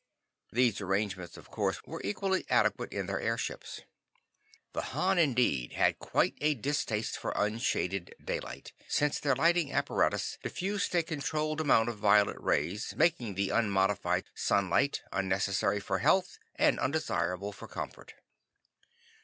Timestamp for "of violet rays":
11.89-12.95